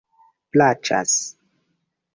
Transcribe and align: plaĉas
plaĉas 0.53 1.15